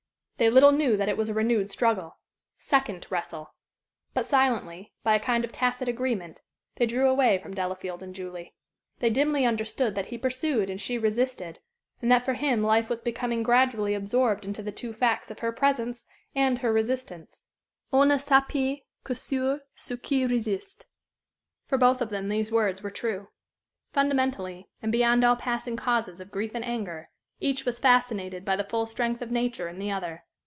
They 0.37 0.49
little 0.49 0.71
knew 0.71 0.97
that 0.97 1.07
it 1.07 1.17
was 1.17 1.29
a 1.29 1.35
renewed 1.35 1.69
struggle 1.69 2.17
second 2.57 3.05
wrestle. 3.11 3.53
But 4.15 4.25
silently, 4.25 4.91
by 5.03 5.13
a 5.13 5.19
kind 5.19 5.45
of 5.45 5.51
tacit 5.51 5.87
agreement, 5.87 6.41
they 6.77 6.87
drew 6.87 7.07
away 7.07 7.37
from 7.37 7.53
Delafield 7.53 8.01
and 8.01 8.15
Julie. 8.15 8.55
They 8.97 9.11
dimly 9.11 9.45
understood 9.45 9.93
that 9.93 10.07
he 10.07 10.17
pursued 10.17 10.67
and 10.71 10.81
she 10.81 10.97
resisted; 10.97 11.59
and 12.01 12.11
that 12.11 12.25
for 12.25 12.33
him 12.33 12.63
life 12.63 12.89
was 12.89 13.01
becoming 13.03 13.43
gradually 13.43 13.93
absorbed 13.93 14.43
into 14.43 14.63
the 14.63 14.71
two 14.71 14.93
facts 14.93 15.29
of 15.29 15.37
her 15.41 15.51
presence 15.51 16.07
and 16.33 16.57
her 16.57 16.73
resistance. 16.73 17.45
"On 17.93 18.07
ne 18.07 18.15
s'appuie 18.17 18.81
que 19.03 19.13
sur 19.15 19.61
ce 19.75 19.95
qui 20.01 20.25
résiste." 20.25 20.85
For 21.67 21.77
both 21.77 22.01
of 22.01 22.09
them 22.09 22.29
these 22.29 22.51
words 22.51 22.81
were 22.81 22.89
true. 22.89 23.27
Fundamentally, 23.93 24.69
and 24.81 24.91
beyond 24.91 25.23
all 25.23 25.35
passing 25.35 25.75
causes 25.75 26.19
of 26.19 26.31
grief 26.31 26.55
and 26.55 26.65
anger, 26.65 27.11
each 27.39 27.63
was 27.63 27.77
fascinated 27.77 28.43
by 28.43 28.55
the 28.55 28.63
full 28.63 28.87
strength 28.87 29.21
of 29.21 29.29
nature 29.29 29.67
in 29.67 29.77
the 29.77 29.91
other. 29.91 30.23